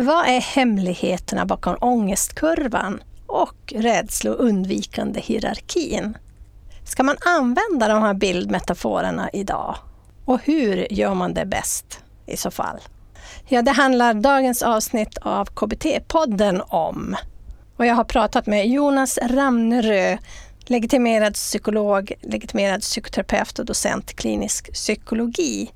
[0.00, 6.16] Vad är hemligheterna bakom ångestkurvan och rädsloundvikande hierarkin?
[6.84, 9.76] Ska man använda de här bildmetaforerna idag?
[10.24, 12.80] Och hur gör man det bäst i så fall?
[13.48, 17.16] Ja, det handlar dagens avsnitt av KBT-podden om.
[17.76, 20.18] Och jag har pratat med Jonas Ramnerö,
[20.66, 25.70] legitimerad psykolog, legitimerad psykoterapeut och docent i klinisk psykologi.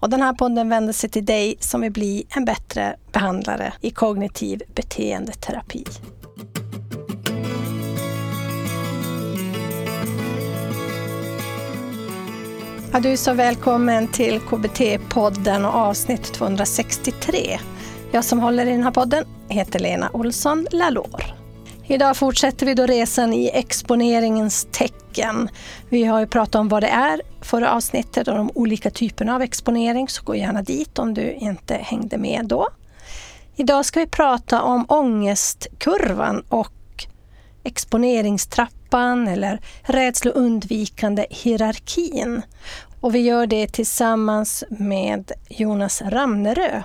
[0.00, 3.90] Och den här podden vänder sig till dig som vill bli en bättre behandlare i
[3.90, 5.84] kognitiv beteendeterapi.
[12.92, 17.58] Ja, du är så välkommen till KBT-podden och avsnitt 263.
[18.12, 21.22] Jag som håller i den här podden heter Lena Olsson Lalor.
[21.86, 25.07] Idag fortsätter vi då resan i exponeringens tecken.
[25.88, 29.42] Vi har ju pratat om vad det är förra avsnittet och de olika typerna av
[29.42, 32.68] exponering, så gå gärna dit om du inte hängde med då.
[33.56, 37.06] Idag ska vi prata om ångestkurvan och
[37.64, 42.42] exponeringstrappan eller rädsloundvikande hierarkin.
[43.00, 46.82] Och vi gör det tillsammans med Jonas Ramnerö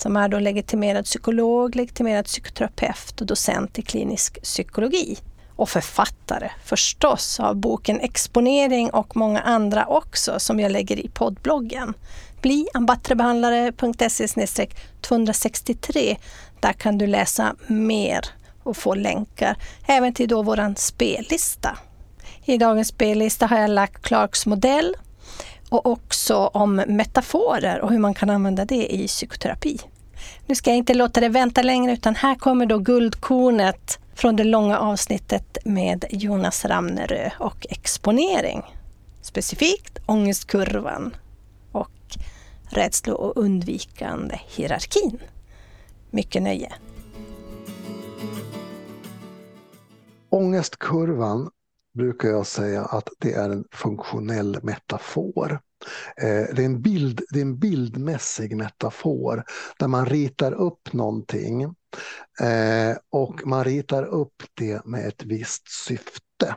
[0.00, 5.18] som är då legitimerad psykolog, legitimerad psykoterapeut och docent i klinisk psykologi.
[5.60, 11.94] Och författare förstås av boken Exponering och många andra också som jag lägger i poddbloggen.
[12.42, 14.66] Bli ambattrebehandlare.se
[15.00, 16.16] 263.
[16.60, 18.20] Där kan du läsa mer
[18.62, 21.78] och få länkar även till då våran spellista.
[22.44, 24.96] I dagens spellista har jag lagt Clarks modell
[25.68, 29.78] och också om metaforer och hur man kan använda det i psykoterapi.
[30.46, 34.44] Nu ska jag inte låta det vänta längre utan här kommer då guldkornet från det
[34.44, 38.62] långa avsnittet med Jonas Ramnerö och exponering.
[39.22, 41.16] Specifikt ångestkurvan
[41.72, 42.16] och
[42.70, 45.18] rädslo och undvikande hierarkin.
[46.10, 46.72] Mycket nöje.
[50.30, 51.50] Ångestkurvan
[51.94, 55.60] brukar jag säga att det är en funktionell metafor.
[56.16, 59.44] Eh, det är, en bild, det är en bildmässig metafor
[59.78, 61.62] där man ritar upp någonting
[62.40, 66.56] eh, och man ritar upp det med ett visst syfte.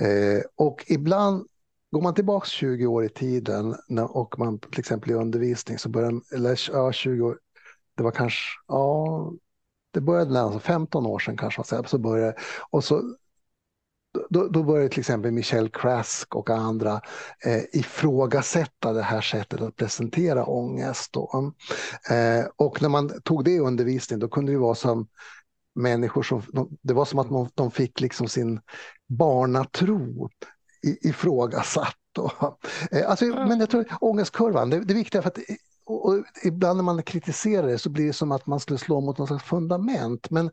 [0.00, 1.46] Eh, och ibland
[1.92, 3.76] Går man tillbaka 20 år i tiden
[4.08, 7.38] och man till exempel i undervisning så börjar, eller ja, 20 år,
[7.96, 9.32] det var kanske, ja,
[9.90, 12.34] det började alltså 15 år sedan kanske, så började,
[12.70, 13.16] och så
[14.30, 17.00] då, då började till exempel Michel Krask och andra
[17.44, 21.16] eh, ifrågasätta det här sättet att presentera ångest.
[22.10, 25.08] Eh, och när man tog det i undervisning då kunde det vara som
[25.74, 26.42] människor som,
[26.82, 28.60] det var som att man, de fick liksom sin
[29.08, 30.30] barnatro
[31.02, 31.96] ifrågasatt.
[32.14, 32.56] Då.
[32.90, 33.48] Eh, alltså, mm.
[33.48, 35.38] Men jag tror ångestkurvan, det, det viktiga för att
[35.84, 39.18] och, ibland när man kritiserar det så blir det som att man skulle slå mot
[39.18, 40.30] något slags fundament.
[40.30, 40.50] Men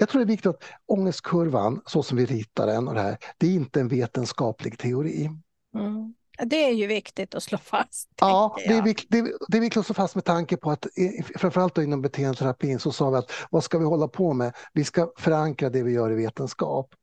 [0.00, 3.18] jag tror det är viktigt att ångestkurvan, så som vi ritar den, och det, här,
[3.38, 5.30] det är inte en vetenskaplig teori.
[5.74, 6.14] Mm.
[6.44, 8.08] Det är ju viktigt att slå fast.
[8.20, 10.70] Ja, det är, viktigt, det, är, det är viktigt att slå fast med tanke på
[10.70, 10.86] att
[11.36, 14.56] framförallt inom beteendeterapin så sa vi att vad ska vi hålla på med?
[14.72, 16.94] Vi ska förankra det vi gör i vetenskap.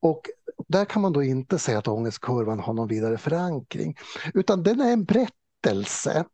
[0.00, 0.30] Och
[0.68, 3.96] där kan man då inte säga att ångestkurvan har någon vidare förankring,
[4.34, 6.24] utan den är en berättelse.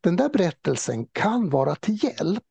[0.00, 2.44] Den där berättelsen kan vara till hjälp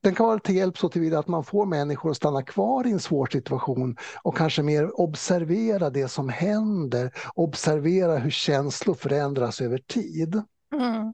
[0.00, 2.90] den kan vara till hjälp så tillvida att man får människor att stanna kvar i
[2.90, 9.78] en svår situation och kanske mer observera det som händer, observera hur känslor förändras över
[9.78, 10.42] tid.
[10.74, 11.12] Mm.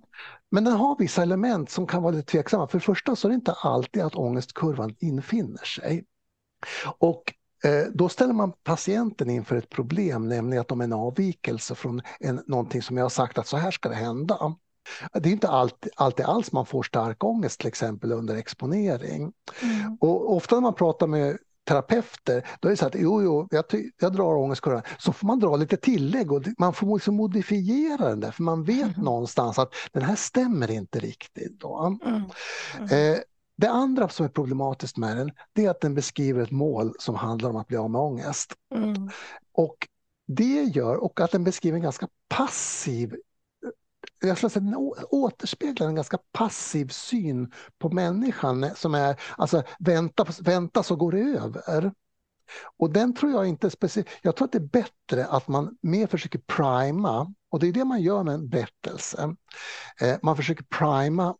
[0.51, 2.69] Men den har vissa element som kan vara lite tveksamma.
[2.69, 6.05] För det första så är det inte alltid att ångestkurvan infinner sig.
[6.99, 7.35] Och
[7.65, 12.03] eh, då ställer man patienten inför ett problem, nämligen att de är en avvikelse från
[12.21, 14.57] en, någonting som jag har sagt att så här ska det hända.
[15.13, 19.33] Det är inte alltid, alltid alls man får stark ångest till exempel under exponering.
[19.63, 19.99] Mm.
[20.01, 23.65] Och ofta när man pratar med terapeuter, då är det så att jo, jo, jag,
[24.01, 24.83] jag drar ångestkurvan.
[24.99, 28.65] Så får man dra lite tillägg och man får liksom modifiera den där, för man
[28.65, 29.05] vet mm.
[29.05, 31.61] någonstans att den här stämmer inte riktigt.
[31.61, 31.99] Då.
[32.03, 32.23] Mm.
[32.79, 33.13] Mm.
[33.15, 33.19] Eh,
[33.57, 37.15] det andra som är problematiskt med den, det är att den beskriver ett mål som
[37.15, 38.53] handlar om att bli av med ångest.
[38.75, 39.11] Mm.
[39.53, 39.89] Och
[40.27, 43.17] det gör, och att den beskriver en ganska passiv
[44.29, 49.63] jag skulle säga, den återspeglar en ganska passiv syn på människan eh, som är alltså
[49.79, 51.93] vänta, vänta så går det över.
[52.77, 56.07] Och den tror jag inte speciellt, jag tror att det är bättre att man mer
[56.07, 59.37] försöker prima, och det är det man gör med en berättelse.
[60.01, 61.37] Eh, man försöker prima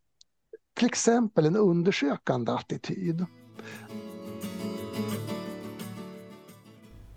[0.75, 3.27] till exempel en undersökande attityd.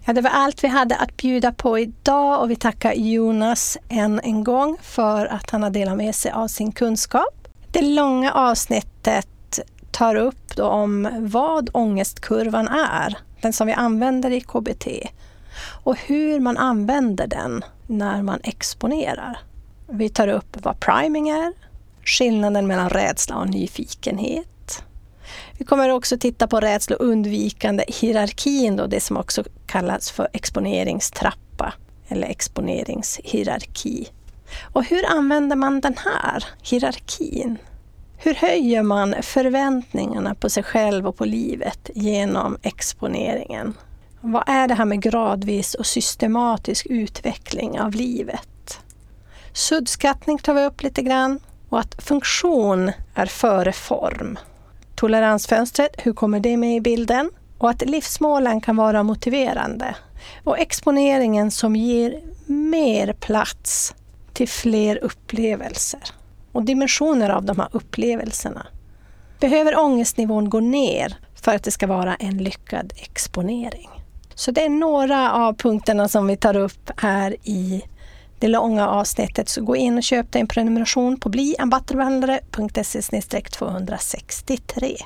[0.08, 4.20] Ja, det var allt vi hade att bjuda på idag och vi tackar Jonas än
[4.24, 7.48] en gång för att han har delat med sig av sin kunskap.
[7.72, 9.60] Det långa avsnittet avsnittet
[9.92, 14.88] tar upp om vad ångestkurvan är, den som vi använder i KBT,
[15.84, 19.40] och hur man använder den när man exponerar.
[19.90, 21.54] Vi tar upp vad priming är,
[22.04, 24.48] skillnaden mellan rädsla och nyfikenhet.
[25.58, 30.28] Vi kommer också titta på rädsla och undvikande hierarkin, då, det som också kallas för
[30.34, 31.74] exponeringstrappa
[32.08, 34.08] eller exponeringshierarki.
[34.74, 37.58] Och hur använder man den här hierarkin?
[38.18, 43.74] Hur höjer man förväntningarna på sig själv och på livet genom exponeringen?
[44.22, 48.80] Vad är det här med gradvis och systematisk utveckling av livet?
[49.54, 51.40] Suddskattning tar vi upp lite grann
[51.70, 54.38] och att funktion är före form.
[54.98, 57.32] Toleransfönstret, hur kommer det med i bilden?
[57.58, 59.96] Och att livsmålen kan vara motiverande.
[60.44, 63.96] Och exponeringen som ger mer plats
[64.34, 66.00] till fler upplevelser
[66.52, 68.68] och dimensioner av de här upplevelserna.
[69.40, 73.90] Behöver ångestnivån gå ner för att det ska vara en lyckad exponering?
[74.36, 77.84] Så det är några av punkterna som vi tar upp här i
[78.40, 79.50] det långa avsnittet.
[79.50, 84.98] Så gå in och köp dig en prenumeration på bliambatterbehandlare.se 263.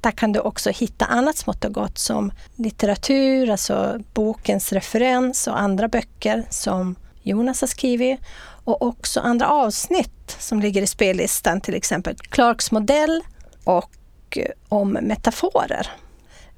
[0.00, 5.60] Där kan du också hitta annat smått och gott som litteratur, alltså bokens referens och
[5.60, 8.20] andra böcker som Jonas har skrivit
[8.64, 13.22] och också andra avsnitt som ligger i spellistan, till exempel Clarks modell
[13.64, 13.92] och
[14.36, 15.90] eh, om metaforer.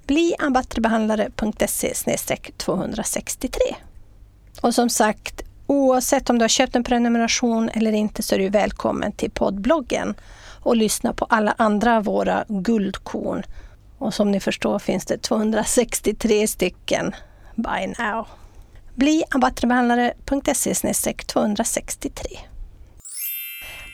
[0.07, 1.95] Bli ambattrebehandlare.se
[2.57, 3.61] 263.
[4.61, 8.49] Och som sagt, oavsett om du har köpt en prenumeration eller inte så är du
[8.49, 10.15] välkommen till poddbloggen
[10.63, 13.43] och lyssna på alla andra av våra guldkorn.
[13.99, 17.15] Och som ni förstår finns det 263 stycken
[17.55, 18.27] by now.
[18.95, 22.39] Bli abatterbehandlare.se 263.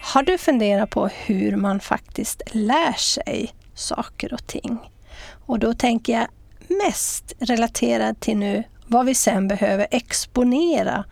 [0.02, 4.78] Har du funderat på hur man faktiskt lär sig saker och ting?
[5.46, 6.26] Och då tänker jag
[6.84, 11.05] mest relaterat till nu vad vi sen behöver exponera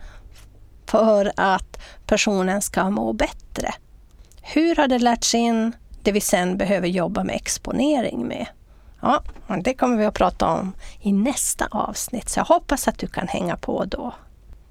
[0.85, 3.73] för att personen ska må bättre.
[4.41, 8.45] Hur har det lärts in det vi sen behöver jobba med exponering med?
[9.01, 9.23] Ja,
[9.63, 13.27] det kommer vi att prata om i nästa avsnitt, så jag hoppas att du kan
[13.27, 14.13] hänga på då.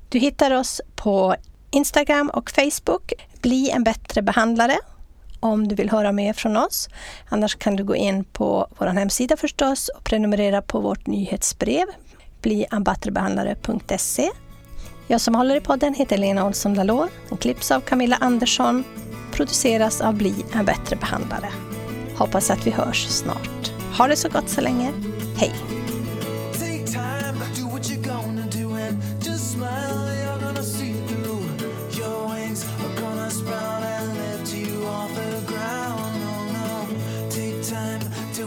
[0.09, 1.35] Du hittar oss på
[1.71, 3.13] Instagram och Facebook.
[3.43, 4.77] Bli en bättre behandlare
[5.41, 6.89] om du vill höra mer från oss.
[7.29, 11.87] Annars kan du gå in på vår hemsida förstås och prenumerera på vårt nyhetsbrev
[12.43, 14.31] bliambattrebehandlare.se.
[15.07, 18.85] Jag som håller i podden heter Lena Olsson Dalor Den klipps av Camilla Andersson.
[19.33, 21.49] Produceras av Bli en bättre behandlare.
[22.17, 23.73] Hoppas att vi hörs snart.
[23.99, 24.93] Ha det så gott så länge.
[25.37, 25.53] Hej!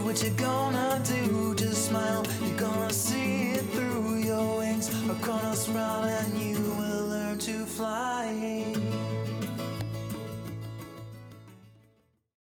[0.08, 1.54] what oh, gonna do.
[1.58, 4.18] Just smile, you're gonna see it through.
[4.24, 6.17] Your wings are gonna sprout